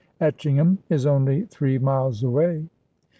"Etchingham 0.19 0.79
is 0.89 1.05
only 1.05 1.43
three 1.43 1.77
miles 1.77 2.23
away." 2.23 2.65